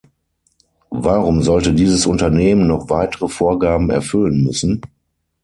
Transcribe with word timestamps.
Warum 1.03 1.43
sollte 1.43 1.73
dieses 1.75 2.07
Unternehmen 2.07 2.65
noch 2.65 2.89
weitere 2.89 3.27
Vorgaben 3.27 3.91
erfüllen 3.91 4.41
müssen? 4.43 4.81